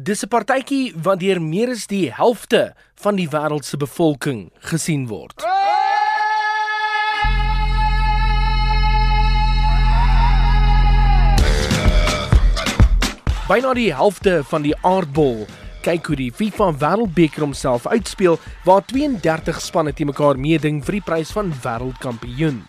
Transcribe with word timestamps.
Dis 0.00 0.22
'n 0.24 0.32
partytjie 0.32 0.94
wat 1.04 1.20
deur 1.20 1.40
meer 1.42 1.68
as 1.68 1.84
die 1.86 2.08
helfte 2.08 2.72
van 3.02 3.16
die 3.20 3.28
wêreld 3.28 3.64
se 3.68 3.76
bevolking 3.76 4.48
gesien 4.70 5.02
word. 5.08 5.44
Byna 13.48 13.74
die 13.74 13.92
helfte 13.92 14.40
van 14.44 14.62
die 14.62 14.76
aardbol 14.80 15.44
kyk 15.82 16.06
hoe 16.06 16.16
die 16.16 16.32
FIFA 16.32 16.72
Wêreldbeker 16.80 17.44
homself 17.44 17.86
uitspeel 17.86 18.38
waar 18.64 18.80
32 18.86 19.60
spanne 19.60 19.92
te 19.92 20.04
mekaar 20.04 20.38
meeding 20.38 20.80
vir 20.84 20.92
die 20.92 21.04
prys 21.04 21.30
van 21.30 21.52
wêreldkampioen. 21.52 22.64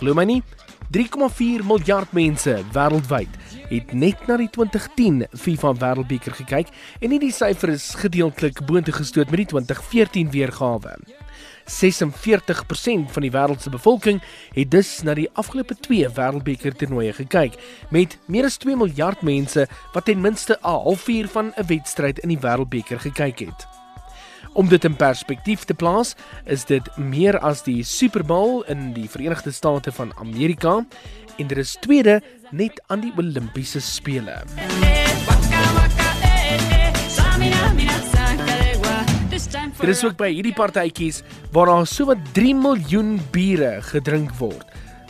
Glo 0.00 0.14
my 0.14 0.24
nie, 0.24 0.42
3,4 0.92 1.64
miljard 1.64 2.12
mense 2.12 2.60
wêreldwyd 2.72 3.37
het 3.68 3.92
net 3.92 4.26
na 4.26 4.36
die 4.40 4.48
2010 4.50 5.26
FIFA 5.36 5.74
Wêreldbeker 5.80 6.34
gekyk 6.40 6.72
en 7.00 7.12
nie 7.12 7.20
die 7.22 7.32
syfer 7.32 7.74
is 7.74 7.94
gedeeltelik 8.00 8.64
boontoe 8.66 8.94
gestoot 8.96 9.30
met 9.30 9.44
die 9.44 9.50
2014 9.54 10.30
weergawe. 10.34 10.96
46% 11.68 13.12
van 13.12 13.24
die 13.24 13.32
wêreld 13.32 13.60
se 13.62 13.70
bevolking 13.70 14.22
het 14.54 14.70
dus 14.72 15.02
na 15.04 15.14
die 15.14 15.28
afgelope 15.36 15.76
2 15.84 16.08
Wêreldbeker 16.16 16.76
toernooie 16.76 17.12
gekyk 17.12 17.58
met 17.92 18.16
meer 18.26 18.48
as 18.48 18.56
2 18.64 18.76
miljard 18.80 19.22
mense 19.22 19.66
wat 19.92 20.08
ten 20.08 20.20
minste 20.20 20.56
'n 20.62 20.64
halfuur 20.84 21.28
van 21.28 21.52
'n 21.56 21.66
wedstryd 21.66 22.18
in 22.18 22.28
die 22.28 22.40
Wêreldbeker 22.40 22.98
gekyk 22.98 23.38
het. 23.38 23.68
Om 24.52 24.68
dit 24.68 24.84
in 24.84 24.96
perspektief 24.96 25.64
te 25.64 25.74
plaas, 25.74 26.16
is 26.44 26.64
dit 26.64 26.96
meer 26.96 27.38
as 27.38 27.62
die 27.62 27.82
Super 27.84 28.24
Bowl 28.24 28.64
in 28.66 28.92
die 28.92 29.08
Verenigde 29.08 29.50
State 29.50 29.92
van 29.92 30.12
Amerika 30.18 30.84
en 31.38 31.46
dit 31.46 31.58
is 31.58 31.76
tweede 31.80 32.18
net 32.50 32.82
aan 32.86 33.00
die 33.00 33.12
Olimpiese 33.16 33.80
spele. 33.80 34.42
Dit 39.78 39.88
is 39.94 40.04
ook 40.04 40.16
by 40.18 40.32
hierdie 40.34 40.54
partytjies 40.56 41.22
waar 41.54 41.70
daar 41.70 41.86
sowat 41.86 42.32
3 42.36 42.54
miljoen 42.58 43.16
biere 43.32 43.78
gedrink 43.92 44.34
word. 44.40 44.66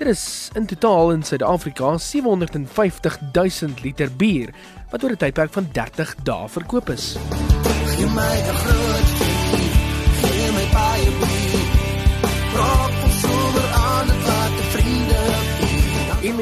Dit 0.00 0.08
is 0.08 0.50
in 0.56 0.66
totaal 0.68 1.12
in 1.16 1.22
Suid-Afrika 1.22 1.96
750 1.98 3.18
000 3.32 3.82
liter 3.84 4.12
bier 4.12 4.52
wat 4.90 5.04
oor 5.04 5.12
'n 5.12 5.20
tydperk 5.20 5.52
van 5.52 5.68
30 5.72 6.14
dae 6.24 6.48
verkoop 6.48 6.88
is. 6.90 7.16
Gee 7.96 8.06
my 8.06 8.36
'n 8.40 8.56
groot 8.64 9.29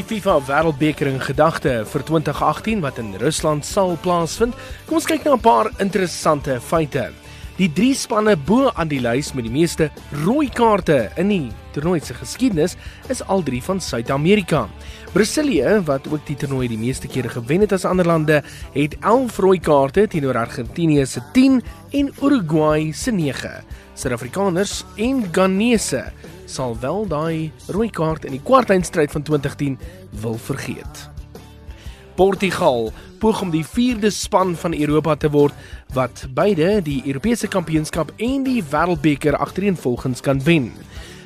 die 0.00 0.16
FIFA 0.16 0.38
Wêreldbeker 0.48 1.08
in 1.10 1.18
gedagte 1.20 1.72
vir 1.84 2.02
2018 2.08 2.80
wat 2.80 2.98
in 3.02 3.10
Rusland 3.20 3.66
sal 3.68 3.98
plaasvind, 4.00 4.54
kom 4.86 4.96
ons 4.96 5.08
kyk 5.08 5.26
na 5.26 5.34
'n 5.34 5.40
paar 5.44 5.68
interessante 5.78 6.56
feite. 6.60 7.10
Die 7.58 7.68
drie 7.68 7.94
spanne 7.94 8.36
bo 8.36 8.70
aan 8.74 8.88
die 8.88 9.00
lys 9.00 9.34
met 9.34 9.44
die 9.44 9.52
meeste 9.52 9.90
rooi 10.24 10.48
kaarte 10.48 11.10
in 11.16 11.28
die 11.28 11.52
toernooi 11.72 12.00
se 12.00 12.14
geskiedenis 12.14 12.76
is 13.08 13.22
al 13.28 13.42
drie 13.42 13.60
van 13.62 13.80
Suid-Amerika. 13.80 14.68
Brasilië, 15.12 15.82
wat 15.84 16.08
ook 16.08 16.26
die 16.26 16.36
toernooi 16.36 16.68
die 16.68 16.78
meeste 16.78 17.08
kere 17.08 17.28
gewen 17.28 17.60
het 17.60 17.72
as 17.72 17.84
ander 17.84 18.06
lande, 18.06 18.42
het 18.72 18.96
11 19.00 19.38
rooi 19.38 19.60
kaarte 19.60 20.06
teenoor 20.06 20.36
Argentinië 20.36 21.06
se 21.06 21.20
10 21.32 21.62
en 21.92 22.12
Uruguay 22.22 22.92
se 22.92 23.10
9. 23.10 23.64
Suid-Afrikaners 23.94 24.84
en 24.96 25.28
Ghanese 25.32 26.12
sal 26.50 26.76
wel 26.80 27.06
daai 27.06 27.52
rooi 27.70 27.90
kaart 27.94 28.26
in 28.26 28.34
die 28.34 28.42
kwartfinale 28.42 29.08
van 29.12 29.22
2010 29.22 29.78
wil 30.22 30.36
vergeet. 30.38 31.08
Portugal 32.18 32.90
poog 33.20 33.40
om 33.40 33.50
die 33.52 33.64
4de 33.64 34.10
span 34.12 34.56
van 34.56 34.74
Europa 34.74 35.14
te 35.16 35.30
word 35.30 35.54
wat 35.94 36.26
beide 36.34 36.80
die 36.84 37.02
Europese 37.06 37.48
kampioenskap 37.48 38.12
en 38.16 38.42
die 38.44 38.62
Wêreldbeker 38.72 39.36
agtereenvolgens 39.36 40.20
kan 40.20 40.42
wen. 40.44 40.72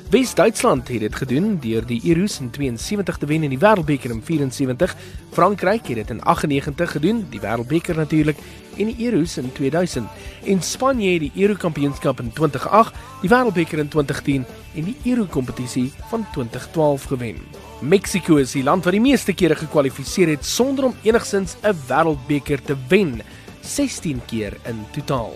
Wes-Duitsland 0.09 0.87
het 0.87 0.99
dit 0.99 1.15
gedoen 1.15 1.57
deur 1.59 1.85
die 1.85 2.01
Euros 2.03 2.39
in 2.39 2.49
72 2.49 3.17
te 3.17 3.25
wen 3.25 3.43
en 3.43 3.49
die 3.49 3.57
Wêreldbeker 3.57 4.11
in 4.13 4.21
74. 4.23 4.95
Frankryk 5.31 5.87
het 5.87 5.95
dit 5.95 6.09
in 6.09 6.21
98 6.21 6.91
gedoen, 6.91 7.25
die 7.29 7.39
Wêreldbeker 7.41 7.95
natuurlik 7.97 8.37
en 8.77 8.85
die 8.85 9.05
Euros 9.05 9.37
in 9.37 9.51
2000. 9.51 10.07
En 10.45 10.61
Spanje 10.61 11.09
het 11.09 11.19
die 11.19 11.31
Euro-kampioenskap 11.35 12.19
in 12.19 12.31
2008, 12.33 12.93
die 13.21 13.29
Wêreldbeker 13.29 13.81
in 13.81 13.87
2010 13.87 14.45
en 14.75 14.83
die 14.83 14.95
Euro-kompetisie 15.03 15.91
van 16.09 16.27
2012 16.33 17.03
gewen. 17.03 17.41
Mexiko 17.81 18.35
is 18.35 18.53
die 18.53 18.63
land 18.63 18.83
wat 18.83 18.93
die 18.93 19.01
meeste 19.01 19.33
kere 19.33 19.55
gekwalifiseer 19.55 20.35
het 20.35 20.45
sonder 20.45 20.85
om 20.85 20.95
enigsins 21.01 21.57
'n 21.63 21.73
Wêreldbeker 21.89 22.61
te 22.61 22.75
wen, 22.87 23.21
16 23.61 24.21
keer 24.25 24.53
in 24.65 24.85
totaal. 24.91 25.33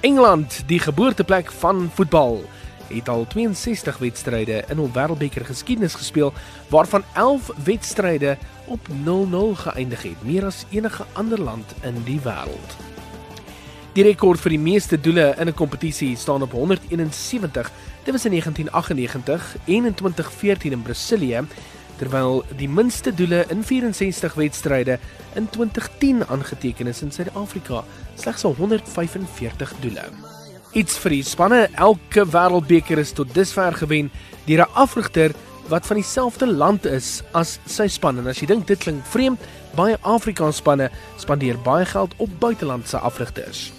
Engeland, 0.00 0.62
die 0.66 0.78
geboorteplek 0.78 1.52
van 1.52 1.90
voetbal, 1.94 2.44
het 2.94 3.08
al 3.08 3.26
62 3.26 3.98
wedstryde 3.98 4.64
in 4.68 4.76
hul 4.76 4.90
Wêreldbeker 4.94 5.44
geskiedenis 5.44 5.94
gespeel, 5.94 6.32
waarvan 6.68 7.04
11 7.14 7.50
wedstryde 7.64 8.36
op 8.66 8.88
0-0 8.88 9.56
geëindig 9.64 10.02
het, 10.02 10.24
meer 10.24 10.44
as 10.44 10.64
enige 10.70 11.04
ander 11.12 11.40
land 11.40 11.74
in 11.82 12.02
die 12.04 12.20
wêreld. 12.20 12.76
Die 13.92 14.04
rekord 14.06 14.40
vir 14.40 14.54
die 14.54 14.62
meeste 14.62 14.96
doele 15.00 15.34
in 15.38 15.48
'n 15.48 15.54
kompetisie 15.54 16.16
staan 16.16 16.42
op 16.42 16.52
171. 16.52 17.70
Dit 18.04 18.12
was 18.12 18.24
in 18.24 18.30
1998 18.30 19.56
en 19.64 19.84
in 19.84 19.94
2014 19.94 20.72
in 20.72 20.82
Brasilië, 20.82 21.40
terwyl 21.96 22.44
die 22.56 22.68
minste 22.68 23.14
doele 23.14 23.44
in 23.48 23.62
64 23.64 24.34
wedstryde 24.34 24.98
in 25.34 25.48
2010 25.48 26.26
aangeteken 26.26 26.86
is 26.86 27.02
in 27.02 27.12
Suid-Afrika, 27.12 27.84
slegs 28.14 28.42
145 28.42 29.74
doele. 29.80 30.41
Iets 30.72 30.94
vir 31.02 31.12
die 31.12 31.24
spanne, 31.28 31.66
elke 31.76 32.22
wêreldbeker 32.32 32.96
is 33.02 33.10
tot 33.12 33.28
dusver 33.36 33.74
gewen 33.76 34.06
deur 34.46 34.62
'n 34.64 34.72
afrigter 34.72 35.34
wat 35.68 35.86
van 35.86 35.96
dieselfde 35.96 36.46
land 36.46 36.86
is 36.86 37.22
as 37.32 37.58
sy 37.66 37.88
span. 37.88 38.18
En 38.18 38.26
as 38.26 38.40
jy 38.40 38.46
dink 38.46 38.66
dit 38.66 38.78
klink 38.78 39.04
vreemd, 39.04 39.40
baie 39.76 39.98
Afrikaanse 40.00 40.56
spanne 40.56 40.90
spandeer 41.16 41.58
baie 41.58 41.84
geld 41.84 42.14
op 42.16 42.30
buitelandse 42.38 42.98
afrigters. 42.98 43.72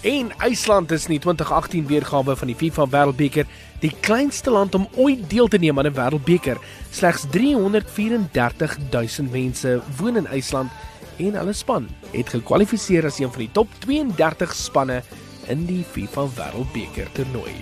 En 0.00 0.32
IJsland 0.38 0.90
is 0.90 1.04
in 1.04 1.10
die 1.10 1.20
2018 1.20 1.86
weergawe 1.86 2.36
van 2.36 2.46
die 2.46 2.56
FIFA 2.56 2.88
Wêreldbeker 2.88 3.46
die 3.80 3.94
kleinste 4.00 4.50
land 4.50 4.74
om 4.74 4.88
ooit 4.96 5.30
deel 5.30 5.48
te 5.48 5.58
neem 5.58 5.78
aan 5.78 5.86
'n 5.86 5.94
Wêreldbeker. 5.94 6.56
Slegs 6.90 7.26
334 7.30 8.78
000 8.90 9.28
mense 9.30 9.80
woon 9.96 10.16
in 10.16 10.26
IJsland 10.26 10.70
en 11.18 11.34
hulle 11.34 11.52
span 11.52 11.88
het 12.12 12.28
gekwalifiseer 12.28 13.04
as 13.04 13.18
een 13.18 13.30
van 13.30 13.38
die 13.38 13.52
top 13.52 13.68
32 13.78 14.54
spanne 14.54 15.02
in 15.48 15.64
die 15.66 15.84
FIFA 15.84 16.28
Wêreldbeker 16.36 17.12
toernooi. 17.12 17.56